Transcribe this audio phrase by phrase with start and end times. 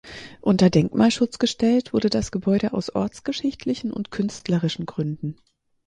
[0.39, 5.35] Unter Denkmalschutz gestellt wurde das Gebäude aus ortsgeschichtlichen und künstlerischen Gründen.